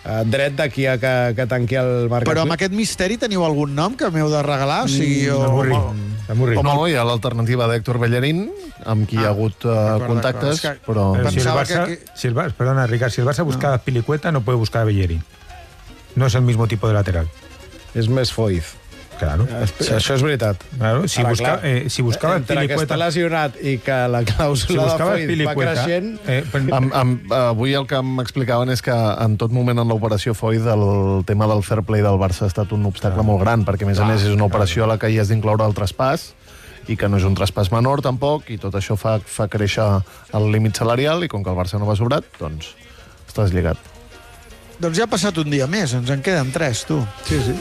eh, 0.03 0.23
dret 0.27 0.57
d'aquí 0.57 0.85
a 0.91 0.97
que, 0.99 1.13
que 1.37 1.45
tanqui 1.47 1.77
el 1.79 2.09
mercat. 2.11 2.27
Però 2.33 2.43
amb 2.43 2.51
aquest 2.57 2.73
misteri 2.75 3.15
teniu 3.17 3.45
algun 3.47 3.71
nom 3.77 3.95
que 3.95 4.09
m'heu 4.11 4.27
de 4.29 4.41
regalar? 4.43 4.81
O 4.83 4.91
sigui, 4.91 5.29
o... 5.31 5.39
Aburrit. 5.47 6.27
Aburrit. 6.29 6.59
No, 6.67 6.75
hi 6.85 6.97
ha 6.99 7.05
l'alternativa 7.07 7.69
d'Héctor 7.71 7.97
Bellerín, 8.03 8.49
amb 8.85 9.07
qui 9.07 9.15
hi 9.15 9.23
ha 9.23 9.29
Ah, 9.29 9.31
hagut 9.31 9.63
uh, 9.65 9.77
contactes. 10.03 10.59
És 10.59 10.61
que- 10.61 10.75
però... 10.85 11.13
Pero 11.15 11.31
si 11.31 11.39
el 11.39 11.47
Barça, 11.47 11.85
que- 11.87 11.99
si 12.13 12.27
el 12.27 12.35
Barça- 12.35 12.53
perdona, 12.59 12.85
Ricard, 12.87 13.11
si 13.15 13.21
el 13.21 13.27
Barça 13.27 13.45
busca 13.47 13.73
a 13.73 13.77
Pilicueta, 13.79 14.31
no 14.33 14.41
puede 14.41 14.57
buscar 14.57 14.81
a 14.81 14.85
Bellerín. 14.91 15.23
No 16.15 16.25
es 16.27 16.35
el 16.35 16.41
mismo 16.41 16.67
tipo 16.67 16.87
de 16.89 16.93
lateral. 16.93 17.29
És 17.95 18.09
més 18.09 18.33
foiz. 18.35 18.75
Claro. 19.19 19.45
Sí. 19.79 19.89
Això 19.97 20.15
és 20.15 20.21
veritat. 20.23 20.61
Claro, 20.77 21.07
si, 21.11 21.19
Ara, 21.19 21.29
busca, 21.33 21.45
clar, 21.59 21.65
eh, 21.67 21.89
si 21.91 22.01
buscaba 22.05 22.37
Entre 22.39 22.55
que 22.55 22.61
està 22.61 22.69
Pilicueta... 22.69 22.97
lesionat 23.01 23.57
i 23.59 23.73
que 23.83 23.97
la 24.07 24.21
Si 24.23 24.29
clàusula 24.31 24.77
de 24.85 24.85
buscaba 24.87 25.11
foiz 25.11 25.25
va 25.25 25.31
Pilicueta... 25.33 25.73
creixent... 25.83 26.07
Eh, 26.25 26.37
per- 26.53 26.61
Am, 26.77 26.87
am, 26.95 27.11
avui 27.51 27.73
el 27.75 27.87
que 27.89 27.99
m'explicaven 28.01 28.71
és 28.71 28.81
que 28.85 28.95
en 28.95 29.35
tot 29.41 29.51
moment 29.51 29.83
en 29.83 29.91
l'operació 29.91 30.33
Foyt 30.37 30.65
el 30.71 30.85
tema 31.27 31.47
del 31.51 31.63
fair 31.67 31.83
play 31.83 32.01
del 32.05 32.15
Barça 32.21 32.47
ha 32.47 32.51
estat 32.51 32.71
un 32.71 32.85
obstacle 32.87 33.25
molt 33.27 33.43
gran, 33.43 33.65
perquè 33.67 33.83
a 33.83 33.91
més 33.91 33.99
a 33.99 34.07
més 34.07 34.23
és 34.23 34.31
una 34.33 34.47
operació 34.47 34.87
a 34.87 34.91
la 34.93 34.97
que 35.01 35.11
hi 35.11 35.19
has 35.19 35.27
d'incloure 35.33 35.67
el 35.67 35.75
traspàs 35.75 36.29
i 36.89 36.95
que 36.97 37.05
no 37.11 37.19
és 37.19 37.27
un 37.27 37.35
traspàs 37.37 37.69
menor 37.75 38.01
tampoc, 38.01 38.47
i 38.49 38.57
tot 38.57 38.73
això 38.79 38.95
fa, 38.97 39.19
fa 39.19 39.45
créixer 39.51 39.83
el 40.33 40.47
límit 40.49 40.79
salarial, 40.79 41.21
i 41.21 41.29
com 41.29 41.43
que 41.43 41.51
el 41.51 41.57
Barça 41.59 41.77
no 41.77 41.85
va 41.85 41.93
sobrat, 41.99 42.25
doncs 42.39 42.71
estàs 43.27 43.51
lligat. 43.53 43.77
Doncs 44.79 44.95
ja 44.97 45.03
ha 45.05 45.11
passat 45.11 45.37
un 45.43 45.51
dia 45.51 45.67
més, 45.67 45.91
ens 45.93 46.09
en 46.09 46.23
queden 46.25 46.49
tres, 46.55 46.85
tu. 46.87 46.97
Sí, 47.27 47.37
sí. 47.45 47.53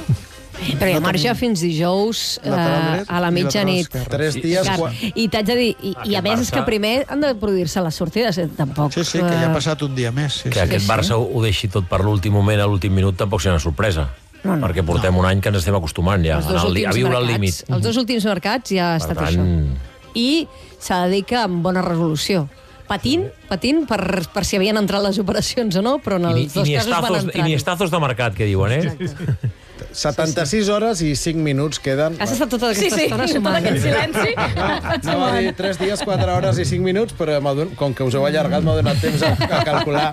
Però 0.79 0.88
hi 0.91 0.95
ha 0.97 1.00
marge 1.03 1.33
fins 1.38 1.61
dijous 1.62 2.23
eh, 2.43 2.50
a 2.50 3.21
la 3.23 3.31
i 3.31 3.35
mitjanit. 3.37 3.93
Tres 4.11 4.37
dies... 4.41 4.67
Clar, 4.67 4.77
Qua... 4.79 4.91
I 5.15 5.27
t'haig 5.33 5.47
de 5.49 5.57
dir, 5.59 5.69
i, 5.87 5.93
i 6.11 6.17
a 6.19 6.23
més 6.25 6.43
és 6.45 6.50
que 6.55 6.62
primer 6.67 6.95
han 7.09 7.23
de 7.25 7.33
produir-se 7.38 7.83
les 7.85 7.99
sortides, 8.03 8.38
eh, 8.43 8.49
tampoc. 8.59 8.93
Sí, 8.97 9.05
sí, 9.07 9.19
que 9.23 9.31
ja 9.33 9.47
ha 9.47 9.50
eh, 9.50 9.55
passat 9.55 9.83
un 9.87 9.95
dia 9.97 10.11
més. 10.15 10.43
Sí, 10.43 10.50
Que 10.50 10.59
sí. 10.61 10.65
aquest 10.67 10.85
sí. 10.85 10.91
Barça 10.91 11.19
ho 11.19 11.43
deixi 11.45 11.71
tot 11.73 11.88
per 11.91 12.03
l'últim 12.05 12.35
moment, 12.35 12.61
a 12.61 12.67
l'últim 12.71 12.95
minut, 12.95 13.17
tampoc 13.19 13.43
serà 13.45 13.57
una 13.57 13.65
sorpresa. 13.65 14.09
No, 14.45 14.55
no. 14.55 14.69
perquè 14.69 14.85
portem 14.87 15.17
un 15.19 15.27
any 15.27 15.41
que 15.43 15.50
ens 15.50 15.59
estem 15.59 15.75
acostumant 15.75 16.23
ja 16.23 16.37
a, 16.38 16.61
li- 16.71 16.85
a 16.87 16.93
viure 16.95 17.17
al 17.19 17.27
límit. 17.27 17.65
Els 17.67 17.83
dos 17.83 17.97
últims 17.99 18.23
mercats 18.29 18.71
ja 18.71 18.93
ha 18.95 18.99
Per 19.00 19.03
estat 19.03 19.19
tant, 19.19 19.35
això. 19.35 20.15
I 20.15 20.47
s'ha 20.79 21.00
de 21.07 21.17
dir 21.17 21.25
que 21.27 21.38
amb 21.41 21.59
bona 21.65 21.83
resolució. 21.83 22.47
Patint, 22.88 23.27
patint 23.50 23.83
per, 23.91 23.99
per 24.33 24.45
si 24.49 24.57
havien 24.57 24.79
entrat 24.81 25.03
les 25.05 25.19
operacions 25.21 25.75
o 25.77 25.83
no, 25.85 25.99
però 26.00 26.17
en 26.23 26.31
I, 26.31 26.45
els 26.47 26.55
dos 26.55 26.71
i, 26.71 26.77
casos 26.79 26.95
van 27.05 27.19
entrar. 27.19 27.43
I 27.43 27.49
ni 27.50 27.57
estazos 27.59 27.91
de 27.93 28.00
mercat, 28.00 28.33
que 28.38 28.47
diuen, 28.49 28.73
eh? 28.79 28.95
Exacte. 28.95 29.50
76 29.92 30.68
hores 30.68 31.00
i 31.02 31.14
5 31.16 31.40
minuts 31.42 31.78
queden... 31.83 32.16
Has 32.21 32.33
estat 32.35 32.50
tota 32.52 32.71
Sí, 32.75 32.87
aquesta 32.87 32.99
sí, 32.99 33.07
estona 33.09 33.26
tot 33.26 33.35
sumant. 33.35 33.57
aquest 33.59 33.83
silenci. 33.83 34.35
No 35.09 35.16
va 35.21 35.30
dir 35.38 35.52
3 35.57 35.78
dies, 35.80 36.02
4 36.04 36.35
hores 36.37 36.59
i 36.59 36.66
5 36.68 36.85
minuts, 36.85 37.14
però 37.18 37.38
com 37.78 37.95
que 37.95 38.04
us 38.07 38.14
heu 38.18 38.26
allargat 38.28 38.62
m'ha 38.66 38.75
donat 38.78 39.00
temps 39.02 39.23
a, 39.26 39.33
a 39.33 39.62
calcular. 39.64 40.09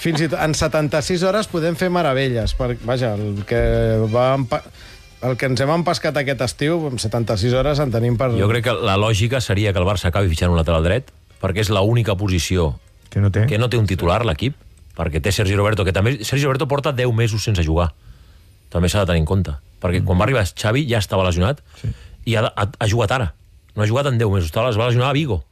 Fins 0.00 0.20
i 0.26 0.28
tot 0.32 0.40
en 0.42 0.54
76 0.54 1.22
hores 1.28 1.48
podem 1.52 1.76
fer 1.78 1.90
meravelles. 1.90 2.54
Per, 2.58 2.74
vaja, 2.84 3.14
el 3.14 3.44
que 3.48 3.60
va 4.12 4.34
empa... 4.38 4.62
el 5.22 5.36
que 5.36 5.46
ens 5.50 5.60
hem 5.60 5.70
empescat 5.74 6.16
aquest 6.16 6.40
estiu, 6.46 6.86
amb 6.88 6.98
76 7.02 7.52
hores 7.60 7.80
en 7.84 7.90
tenim 7.92 8.16
per... 8.16 8.30
Jo 8.38 8.48
crec 8.48 8.64
que 8.70 8.72
la 8.74 8.96
lògica 8.96 9.40
seria 9.44 9.72
que 9.74 9.78
el 9.82 9.84
Barça 9.88 10.08
acabi 10.08 10.30
fitxant 10.32 10.50
un 10.52 10.56
lateral 10.56 10.82
dret, 10.86 11.10
perquè 11.42 11.60
és 11.60 11.70
l'única 11.72 12.16
posició 12.16 12.74
Que 13.12 13.20
no 13.20 13.28
té. 13.30 13.46
que 13.50 13.58
no 13.58 13.68
té 13.68 13.76
un 13.76 13.86
titular, 13.90 14.22
l'equip, 14.24 14.56
perquè 14.96 15.20
té 15.20 15.32
Sergi 15.32 15.56
Roberto, 15.56 15.84
que 15.84 15.92
també... 15.92 16.18
Sergi 16.24 16.44
Roberto 16.46 16.66
porta 16.68 16.92
10 16.96 17.12
mesos 17.12 17.44
sense 17.44 17.62
jugar. 17.66 17.90
També 18.70 18.88
s'ha 18.88 19.04
de 19.04 19.10
tenir 19.12 19.24
en 19.24 19.28
compte. 19.28 19.56
Perquè 19.80 20.02
quan 20.04 20.18
va 20.20 20.26
arribar 20.26 20.44
Xavi 20.46 20.84
ja 20.88 21.00
estava 21.00 21.24
lesionat 21.26 21.62
sí. 21.80 21.90
i 22.28 22.36
ha, 22.36 22.44
ha, 22.48 22.66
ha 22.68 22.88
jugat 22.88 23.12
ara. 23.16 23.32
no 23.74 23.82
ha 23.82 23.86
jugat 23.86 24.06
en 24.10 24.18
10 24.18 24.30
mesos. 24.30 24.50
Es 24.50 24.78
va 24.78 24.88
lesionar 24.88 25.10
a 25.10 25.16
Vigo, 25.16 25.44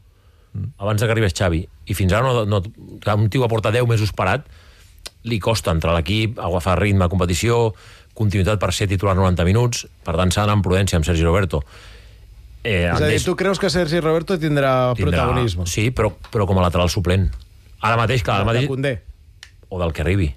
abans 0.78 1.00
de 1.00 1.06
que 1.06 1.12
arribés 1.12 1.34
Xavi. 1.34 1.62
I 1.86 1.94
fins 1.94 2.12
ara, 2.12 2.26
no, 2.26 2.44
no, 2.44 2.62
un 3.14 3.30
tio 3.30 3.42
que 3.42 3.48
porta 3.48 3.70
10 3.72 3.86
mesos 3.88 4.12
parat, 4.12 4.44
li 5.24 5.38
costa 5.38 5.72
entrar 5.74 5.94
a 5.94 5.98
l'equip, 5.98 6.38
agafar 6.38 6.78
ritme 6.80 7.06
a 7.06 7.08
competició, 7.08 7.74
continuïtat 8.18 8.58
per 8.60 8.72
ser 8.74 8.88
titular 8.90 9.14
90 9.16 9.46
minuts, 9.46 9.86
per 10.04 10.16
tant 10.18 10.32
s'ha 10.34 10.42
d'anar 10.42 10.58
amb 10.58 10.66
prudència 10.66 10.98
amb 10.98 11.06
Sergi 11.06 11.24
Roberto. 11.24 11.62
Eh, 12.64 12.88
És 12.88 12.90
a 12.90 12.98
dir, 12.98 13.04
Andrés 13.04 13.24
tu 13.24 13.36
creus 13.38 13.60
que 13.62 13.70
Sergi 13.70 14.00
Roberto 14.02 14.38
tindrà, 14.38 14.94
protagonisme? 14.98 15.68
Sí, 15.70 15.88
però, 15.94 16.10
però 16.32 16.46
com 16.50 16.58
a 16.58 16.66
lateral 16.66 16.90
suplent. 16.90 17.30
Ara 17.80 17.96
mateix, 18.00 18.24
clar, 18.26 18.42
ara 18.42 18.48
De 18.48 18.52
mateix... 18.52 18.68
Koundé. 18.68 18.96
O 19.68 19.78
del 19.78 19.92
que 19.92 20.02
arribi. 20.02 20.32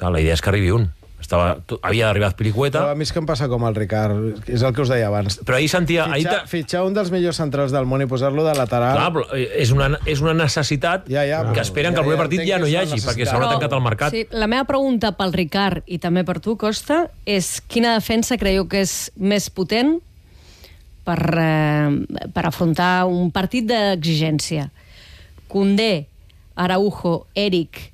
Clar, 0.00 0.10
la 0.12 0.20
idea 0.20 0.34
és 0.34 0.42
que 0.42 0.50
arribi 0.50 0.72
un. 0.74 0.88
Estava, 1.26 1.56
havia 1.82 2.06
d'arribar 2.06 2.28
Però 2.30 2.38
Pilicueta, 2.38 2.84
a 2.92 2.94
mi 2.94 3.02
és 3.02 3.10
que 3.10 3.18
em 3.18 3.26
passa 3.26 3.48
com 3.50 3.64
el 3.66 3.74
Ricard, 3.74 4.44
és 4.46 4.62
el 4.62 4.70
que 4.76 4.84
us 4.84 4.90
deia 4.92 5.08
abans. 5.08 5.40
però 5.42 5.56
ahir 5.58 5.66
sentia... 5.72 6.04
Ahir 6.06 6.22
Fitxar, 6.28 6.42
te- 6.44 6.50
fitxar 6.52 6.82
un 6.86 6.94
dels 6.94 7.10
millors 7.10 7.40
centrals 7.42 7.72
del 7.74 7.88
món 7.90 8.04
i 8.04 8.06
posar-lo 8.06 8.44
de 8.46 8.52
lateral... 8.54 8.94
Clar, 8.94 9.08
però 9.16 9.24
eh, 9.34 9.48
és 9.64 9.72
una, 9.74 9.88
és 10.06 10.22
una 10.22 10.34
necessitat 10.38 11.08
Ja, 11.10 11.24
ja, 11.26 11.40
que 11.48 11.56
però- 11.56 11.64
esperen 11.66 11.90
ja, 11.90 11.96
que 11.98 12.04
el 12.04 12.06
proper 12.06 12.16
ja 12.16 12.22
partit 12.22 12.44
ja 12.46 12.60
no 12.62 12.68
que 12.68 12.70
hi 12.70 12.76
hagi, 12.78 13.00
perquè 13.02 13.26
s'haurà 13.26 13.48
Però- 13.48 13.56
tancat 13.56 13.74
el 13.74 13.82
mercat. 13.88 14.14
Sí, 14.14 14.22
la 14.30 14.46
meva 14.46 14.64
pregunta 14.70 15.10
pel 15.18 15.34
Ricard 15.34 15.82
i 15.90 15.98
també 15.98 16.22
per 16.28 16.38
tu, 16.44 16.54
Costa, 16.56 17.08
és 17.26 17.56
quina 17.66 17.96
defensa 17.98 18.38
creieu 18.38 18.68
que 18.70 18.84
és 18.86 18.94
més 19.18 19.50
potent 19.50 19.96
per, 21.06 21.18
eh, 21.42 22.30
per 22.38 22.46
afrontar 22.46 23.04
un 23.10 23.32
partit 23.34 23.66
d'exigència? 23.66 24.70
Condé, 25.50 26.06
Araujo, 26.54 27.26
Eric 27.34 27.90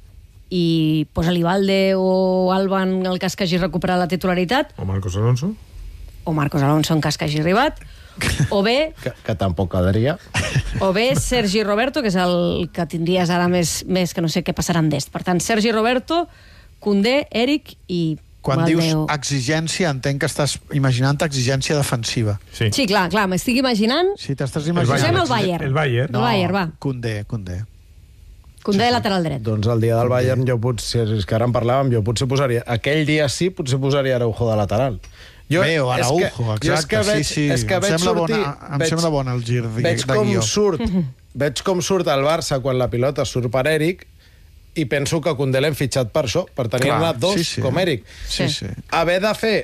i 0.52 1.06
posa 1.16 1.32
Livalde 1.32 1.94
o 1.96 2.52
Alba 2.52 2.82
en 2.84 3.06
el 3.08 3.16
cas 3.18 3.36
que 3.36 3.44
hagi 3.46 3.56
recuperat 3.56 3.96
la 3.98 4.08
titularitat, 4.10 4.74
O 4.76 4.84
Marcos 4.84 5.16
Alonso. 5.16 5.54
o 6.24 6.32
Marcos 6.36 6.62
Alonso 6.62 6.92
en 6.94 7.00
cas 7.00 7.16
que 7.16 7.24
hagi 7.24 7.40
arribat, 7.40 7.78
o 8.50 8.60
bé 8.62 8.92
Que, 9.02 9.12
que 9.24 9.34
tampoc 9.34 9.72
quedaria. 9.72 10.18
o 10.80 10.92
bé 10.92 11.14
Sergi 11.16 11.62
Roberto, 11.64 12.02
que 12.02 12.08
és 12.12 12.16
el 12.20 12.68
que 12.72 12.84
tindries 12.86 13.30
ara 13.32 13.48
més, 13.48 13.84
més 13.88 14.12
que 14.12 14.20
no 14.20 14.28
sé 14.28 14.44
què 14.44 14.52
passarà 14.52 14.82
amb 14.84 14.92
Dest. 14.92 15.08
Per 15.10 15.22
tant, 15.24 15.40
Sergi 15.40 15.72
Roberto, 15.72 16.26
Condé, 16.82 17.26
Eric 17.30 17.76
i 17.88 18.18
Quan 18.42 18.64
dius 18.66 18.82
Valdeo. 18.82 19.06
exigència, 19.14 19.88
entenc 19.94 20.18
que 20.20 20.26
estàs 20.26 20.56
imaginant 20.74 21.16
exigència 21.22 21.76
defensiva. 21.78 22.40
Sí. 22.52 22.72
Sí, 22.74 22.88
clar, 22.90 23.04
clar, 23.08 23.28
m'estic 23.30 23.56
imaginant... 23.62 24.08
Si 24.18 24.34
t'estàs 24.34 24.66
El 24.66 24.74
imaginant... 24.74 25.16
El 25.22 25.28
Bayern. 25.30 25.64
El 25.68 25.72
Bayern. 25.76 26.14
El 26.16 26.20
Bayern, 26.26 26.54
va. 26.56 26.64
Condé, 26.82 27.22
Condé. 27.30 27.60
Condé 28.62 28.84
de 28.84 28.92
lateral 28.94 29.24
dret. 29.24 29.42
Doncs 29.42 29.66
el 29.66 29.80
dia 29.82 29.96
del 29.98 30.08
Bayern 30.08 30.44
jo 30.46 30.56
potser, 30.62 31.08
és 31.16 31.26
que 31.26 31.34
ara 31.34 31.46
en 31.48 31.52
parlàvem, 31.54 31.90
jo 31.92 32.02
potser 32.06 32.28
posaria, 32.30 32.62
aquell 32.70 33.04
dia 33.08 33.28
sí, 33.28 33.50
potser 33.50 33.80
posaria 33.82 34.16
Araujo 34.16 34.50
de 34.50 34.56
lateral. 34.56 35.00
Jo, 35.50 35.60
Bé, 35.60 35.80
o 35.82 35.90
és 35.92 36.06
Araujo, 36.06 36.56
que, 36.60 36.68
jo 36.68 36.74
és 36.76 36.86
que 36.86 36.96
exacte, 36.96 37.02
veig, 37.10 37.24
sí, 37.26 37.34
sí. 37.34 37.48
És 37.50 37.64
que 37.66 37.74
Em 37.74 37.82
veig 37.82 37.96
sembla 37.98 38.14
sortir, 38.14 38.36
bona- 38.38 38.76
em 38.78 38.86
sembla 38.88 39.08
bona 39.12 39.34
el 39.34 39.42
gir 39.44 39.62
de- 39.66 39.82
veig 39.82 40.04
de 40.06 40.14
com 40.14 40.28
guió. 40.30 40.40
surt, 40.42 40.80
veig 41.42 41.62
com 41.66 41.82
surt 41.82 42.06
el 42.08 42.22
Barça 42.24 42.60
quan 42.62 42.78
la 42.78 42.88
pilota 42.88 43.24
surt 43.26 43.50
per 43.50 43.66
Eric 43.66 44.06
i 44.76 44.86
penso 44.86 45.20
que 45.20 45.34
Condé 45.36 45.60
l'hem 45.60 45.74
fitxat 45.74 46.08
per 46.14 46.24
això, 46.24 46.46
per 46.54 46.68
tenir-ne 46.72 47.12
dos 47.18 47.34
sí, 47.34 47.44
sí. 47.44 47.60
com 47.60 47.76
Eric. 47.78 48.06
Sí, 48.28 48.48
Sí. 48.48 48.64
sí. 48.64 48.66
Haver 48.90 49.20
de 49.20 49.34
fer 49.34 49.56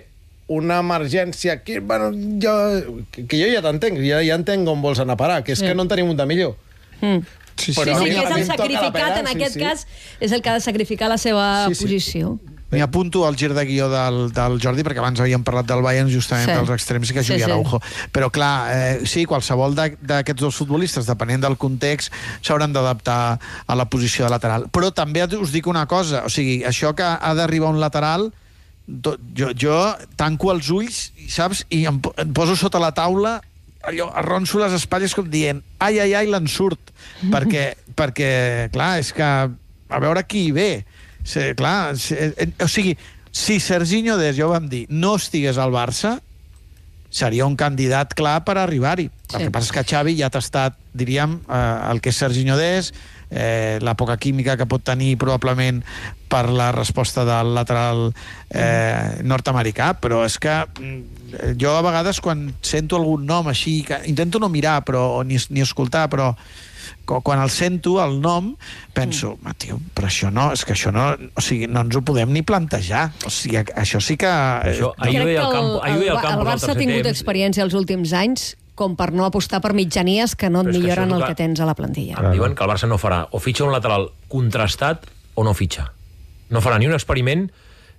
una 0.48 0.80
emergència 0.80 1.52
aquí, 1.52 1.78
bueno, 1.78 2.10
jo, 2.42 3.04
que, 3.12 3.26
que 3.26 3.38
jo 3.40 3.48
ja 3.54 3.62
t'entenc, 3.62 3.96
ja, 4.04 4.20
ja 4.24 4.34
entenc 4.34 4.68
on 4.68 4.82
vols 4.82 4.98
anar 5.00 5.14
a 5.14 5.16
parar, 5.16 5.44
que 5.44 5.52
és 5.52 5.58
Sí. 5.60 5.66
que 5.66 5.74
no 5.74 5.82
en 5.82 5.88
tenim 5.88 6.10
un 6.10 6.16
de 6.16 6.26
millor. 6.26 6.56
Mm. 7.00 7.20
Sí, 7.58 7.72
Sí, 7.74 7.80
Però 7.80 7.98
sí, 7.98 8.04
mi- 8.04 8.10
que 8.10 8.22
és 8.24 8.30
el 8.38 8.46
sacrificat, 8.46 8.92
pera, 8.92 9.18
en 9.20 9.26
sí, 9.26 9.34
aquest 9.34 9.54
sí. 9.54 9.60
cas, 9.60 9.86
és 10.20 10.32
el 10.32 10.40
que 10.42 10.48
ha 10.50 10.54
de 10.54 10.60
sacrificar 10.60 11.08
la 11.10 11.18
seva 11.18 11.66
Sí, 11.68 11.74
sí. 11.74 11.84
posició. 11.84 12.38
M'hi 12.70 12.82
apunto 12.84 13.22
al 13.26 13.34
gir 13.34 13.54
de 13.56 13.62
guió 13.64 13.88
del, 13.88 14.30
del 14.30 14.58
Jordi, 14.60 14.82
perquè 14.84 14.98
abans 15.00 15.18
havíem 15.24 15.40
parlat 15.42 15.64
del 15.66 15.80
Bayern 15.80 16.10
justament 16.12 16.44
Sí. 16.46 16.52
sí. 16.52 16.58
dels 16.58 16.70
extrems 16.74 17.10
i 17.10 17.14
que 17.14 17.22
Sí, 17.24 17.32
jugui 17.32 17.40
sí. 17.42 17.50
Araujo. 17.50 17.80
Però 18.12 18.28
clar, 18.30 18.70
eh, 18.74 19.06
sí, 19.06 19.24
qualsevol 19.24 19.74
d'aquests 19.74 20.40
dos 20.42 20.54
futbolistes, 20.54 21.06
depenent 21.08 21.40
del 21.42 21.56
context, 21.56 22.12
s'hauran 22.42 22.72
d'adaptar 22.74 23.38
a 23.66 23.74
la 23.74 23.86
posició 23.88 24.26
de 24.26 24.30
lateral. 24.30 24.66
Però 24.70 24.92
també 24.92 25.24
us 25.40 25.50
dic 25.50 25.66
una 25.66 25.86
cosa, 25.86 26.24
o 26.26 26.28
sigui, 26.28 26.62
això 26.62 26.94
que 26.94 27.02
ha 27.02 27.34
d'arribar 27.34 27.70
un 27.70 27.80
lateral, 27.80 28.32
jo, 29.34 29.50
jo 29.56 29.94
tanco 30.16 30.52
els 30.52 30.68
ulls, 30.70 31.12
i, 31.16 31.28
saps, 31.30 31.64
i 31.70 31.86
em 31.86 31.98
poso 32.00 32.54
sota 32.56 32.78
la 32.78 32.92
taula 32.92 33.40
allò, 33.86 34.08
arronso 34.14 34.60
les 34.62 34.74
espatlles 34.78 35.14
com 35.16 35.28
dient 35.30 35.62
ai, 35.78 36.00
ai, 36.02 36.14
ai, 36.14 36.26
l'ensurt 36.30 36.92
perquè, 37.32 37.70
perquè, 37.98 38.32
clar, 38.74 38.96
és 39.02 39.12
que 39.14 39.28
a 39.88 40.00
veure 40.02 40.24
qui 40.28 40.48
hi 40.48 40.52
ve. 40.52 40.70
Sí, 41.28 41.52
clar, 41.58 41.96
sí, 42.00 42.16
eh, 42.16 42.48
o 42.62 42.68
sigui 42.70 42.96
si 43.34 43.58
Serginho 43.60 44.16
Des, 44.18 44.36
ja 44.38 44.46
ho 44.46 44.52
vam 44.54 44.68
dir 44.70 44.86
no 44.88 45.14
estigués 45.18 45.58
al 45.60 45.72
Barça 45.74 46.18
seria 47.08 47.46
un 47.48 47.56
candidat 47.56 48.12
clar 48.16 48.42
per 48.44 48.58
arribar-hi. 48.60 49.08
Sí. 49.28 49.36
el 49.36 49.46
que 49.46 49.52
passa 49.52 49.70
és 49.70 49.76
que 49.76 49.84
Xavi 49.92 50.16
ja 50.18 50.30
t'ha 50.32 50.42
estat 50.44 50.76
diríem, 50.96 51.38
eh, 51.48 51.90
el 51.92 52.02
que 52.04 52.12
és 52.12 52.20
Serginho 52.20 52.56
Des 52.58 52.92
eh, 53.30 53.78
la 53.82 53.94
poca 53.94 54.16
química 54.16 54.56
que 54.56 54.66
pot 54.68 54.84
tenir 54.84 55.16
probablement 55.20 55.82
per 56.28 56.48
la 56.52 56.70
resposta 56.72 57.24
del 57.24 57.54
lateral 57.56 58.08
eh, 58.50 59.20
nord-americà, 59.24 59.94
però 60.00 60.24
és 60.26 60.38
que 60.40 60.60
mm, 60.64 61.54
jo 61.60 61.76
a 61.76 61.84
vegades 61.84 62.20
quan 62.24 62.48
sento 62.60 63.00
algun 63.00 63.26
nom 63.28 63.48
així, 63.48 63.80
que 63.88 64.02
intento 64.10 64.40
no 64.40 64.52
mirar 64.52 64.82
però, 64.84 65.22
ni, 65.24 65.40
ni 65.50 65.64
escoltar, 65.64 66.08
però 66.12 66.34
quan 67.08 67.40
el 67.40 67.48
sento, 67.48 67.96
el 68.04 68.18
nom, 68.20 68.50
penso, 68.92 69.38
mm. 69.40 69.56
tio, 69.56 69.78
però 69.96 70.10
això 70.10 70.28
no, 70.32 70.50
és 70.52 70.64
que 70.68 70.74
això 70.76 70.92
no, 70.92 71.08
o 71.16 71.44
sigui, 71.44 71.68
no 71.70 71.80
ens 71.86 71.96
ho 71.96 72.02
podem 72.04 72.32
ni 72.34 72.42
plantejar. 72.44 73.08
O 73.24 73.32
sigui, 73.32 73.62
això 73.80 74.00
sí 74.04 74.18
que... 74.20 74.28
Això, 74.28 74.92
eh, 74.92 75.08
ahir 75.08 75.22
ho 75.22 75.24
Crec 75.24 75.38
que 75.38 75.44
al 75.46 75.54
campo, 75.56 75.82
ahir 75.84 75.96
ho 75.96 76.02
el, 76.02 76.08
el, 76.10 76.20
campo 76.20 76.28
el 76.28 76.34
en 76.34 76.44
el 76.44 76.52
Barça 76.52 76.72
ha 76.74 76.76
tingut 76.76 77.00
temps. 77.00 77.14
experiència 77.16 77.64
els 77.64 77.76
últims 77.78 78.12
anys 78.12 78.50
com 78.78 78.94
per 78.96 79.10
no 79.12 79.26
apostar 79.26 79.58
per 79.64 79.72
mitjanies 79.74 80.36
que 80.38 80.48
no 80.48 80.62
et 80.62 80.68
Però 80.68 80.72
que 80.76 80.78
milloren 80.84 81.10
és 81.10 81.16
el 81.18 81.22
que 81.26 81.34
que- 81.34 81.40
tens 81.42 81.60
a 81.60 81.66
la 81.66 81.74
plantilla. 81.74 82.14
Em 82.22 82.32
diuen 82.38 82.54
que 82.54 82.62
el 82.64 82.70
Barça 82.70 82.86
no 82.88 82.96
farà 83.02 83.24
o 83.32 83.40
fitxa 83.42 83.64
un 83.66 83.72
lateral 83.74 84.08
contrastat 84.28 85.06
o 85.34 85.44
no 85.44 85.54
fitxa. 85.54 85.90
No 86.50 86.62
farà 86.64 86.78
ni 86.78 86.86
un 86.86 86.94
experiment 86.94 87.48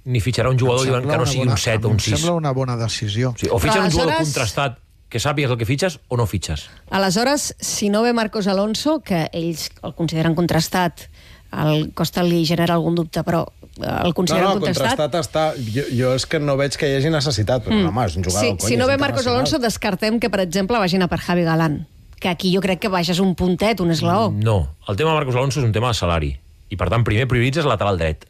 ni 0.06 0.22
fitxarà 0.24 0.50
un 0.50 0.58
jugador 0.58 0.86
diuen 0.88 1.04
que 1.08 1.18
no 1.18 1.26
sigui 1.28 1.46
un 1.48 1.58
7 1.58 1.86
o 1.86 1.90
un 1.90 1.96
Em 2.00 2.00
6. 2.00 2.18
sembla 2.20 2.34
una 2.38 2.52
bona 2.56 2.78
decisió. 2.80 3.34
Sí, 3.38 3.48
o 3.52 3.60
fitxen 3.60 3.82
Però 3.84 3.86
un 3.86 3.92
jugador 3.92 4.16
contrastat 4.24 4.80
que 5.10 5.20
sàpigues 5.20 5.52
el 5.52 5.58
que 5.58 5.66
fitxes 5.66 6.00
o 6.08 6.18
no 6.18 6.26
fitxes. 6.26 6.70
Aleshores, 6.92 7.56
si 7.60 7.90
no 7.90 8.02
ve 8.04 8.14
Marcos 8.14 8.48
Alonso, 8.48 9.02
que 9.02 9.28
ells 9.34 9.70
el 9.84 9.94
consideren 9.96 10.36
contrastat, 10.36 11.08
al 11.52 11.92
Costa 11.98 12.24
li 12.24 12.44
genera 12.46 12.76
algun 12.78 12.96
dubte, 12.96 13.24
però 13.26 13.44
eh, 13.46 13.86
el 13.86 14.12
No, 14.12 14.16
consideren 14.18 14.50
no, 14.50 14.60
contrastat... 14.62 14.98
contrastat 14.98 15.18
està... 15.20 15.46
Jo, 15.58 15.86
jo 15.96 16.14
és 16.18 16.26
que 16.30 16.42
no 16.42 16.56
veig 16.60 16.78
que 16.78 16.90
hi 16.90 16.98
hagi 17.00 17.12
necessitat, 17.14 17.64
però 17.66 17.78
mm. 17.78 17.90
home, 17.90 18.06
és 18.06 18.18
un 18.18 18.28
jugador, 18.28 18.46
Sí, 18.46 18.56
cony, 18.58 18.74
si 18.74 18.78
no 18.78 18.90
ve 18.90 18.98
Marcos 19.02 19.28
Alonso, 19.28 19.60
descartem 19.62 20.20
que, 20.22 20.30
per 20.30 20.44
exemple, 20.46 20.78
vagin 20.82 21.06
a 21.06 21.10
per 21.12 21.22
Javi 21.26 21.48
Galán, 21.48 21.82
que 22.20 22.30
aquí 22.30 22.54
jo 22.54 22.62
crec 22.62 22.84
que 22.84 22.92
baixes 22.94 23.22
un 23.24 23.34
puntet, 23.40 23.82
un 23.82 23.92
esglaó. 23.96 24.30
Mm. 24.30 24.46
No, 24.46 24.60
el 24.88 25.00
tema 25.00 25.16
de 25.16 25.22
Marcos 25.22 25.40
Alonso 25.40 25.64
és 25.64 25.66
un 25.66 25.74
tema 25.74 25.94
de 25.94 25.98
salari. 25.98 26.36
I, 26.70 26.78
per 26.78 26.92
tant, 26.94 27.06
primer 27.08 27.26
prioritzes 27.32 27.66
lateral 27.66 27.98
dret, 27.98 28.28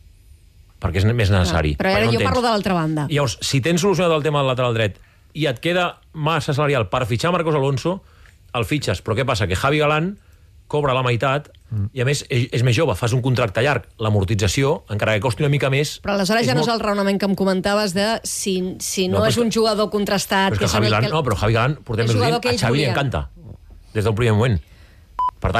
perquè 0.79 1.01
és 1.01 1.09
més 1.11 1.31
necessari. 1.33 1.75
Però 1.79 1.91
ara 1.91 2.07
no 2.07 2.13
jo 2.13 2.21
tens. 2.21 2.29
parlo 2.29 2.45
de 2.45 2.53
l'altra 2.53 2.77
banda. 2.77 3.09
I 3.11 3.19
llavors, 3.19 3.35
si 3.43 3.59
tens 3.59 3.83
solucionat 3.83 4.15
el 4.15 4.23
tema 4.23 4.39
del 4.39 4.53
lateral 4.53 4.77
dret 4.77 4.95
i 5.35 5.45
et 5.49 5.59
queda 5.59 5.97
massa 6.13 6.55
salarial 6.55 6.87
per 6.89 7.03
fitxar 7.09 7.33
Marcos 7.35 7.57
Alonso, 7.57 7.99
el 8.55 8.65
fitxes. 8.65 9.03
Però 9.03 9.17
què 9.17 9.27
passa? 9.27 9.47
Que 9.49 9.59
Javi 9.59 9.81
Galán 9.81 10.13
cobra 10.69 10.93
la 10.95 11.01
meitat 11.05 11.49
i, 11.93 12.01
a 12.01 12.05
més, 12.07 12.23
és, 12.33 12.47
és 12.55 12.63
més 12.65 12.73
jove, 12.77 12.95
fas 12.97 13.11
un 13.13 13.21
contracte 13.25 13.61
llarg. 13.61 13.83
L'amortització, 14.01 14.71
encara 14.89 15.13
que 15.17 15.21
costi 15.25 15.43
una 15.45 15.51
mica 15.53 15.69
més... 15.73 15.97
Però 16.01 16.15
aleshores 16.15 16.47
ja 16.47 16.55
no 16.57 16.63
és 16.63 16.69
molt- 16.69 16.79
el 16.79 16.85
raonament 16.85 17.19
que 17.21 17.27
em 17.29 17.35
comentaves 17.37 17.93
de 17.97 18.07
si, 18.25 18.55
si 18.81 19.07
no, 19.09 19.19
No, 19.19 19.25
és 19.27 19.35
és 19.37 19.43
un 19.43 19.51
jugador 19.53 19.91
contrastat... 19.93 20.53
Però 20.53 20.57
és 20.57 20.63
que 20.65 20.71
són 20.71 20.81
Javi 20.85 20.95
Galán, 20.95 21.11
no, 21.13 21.21
però 21.27 21.37
Javi 21.37 21.57
Galán, 21.59 21.77
portem 21.85 22.09
que 22.09 22.55
a 22.55 22.57
Xavi 22.57 22.81
li 22.81 22.87
encanta, 22.89 23.27
des 23.93 24.05
del 24.05 24.15
primer 24.17 24.33
moment. 24.37 24.57
Per 25.39 25.51
tant, 25.53 25.57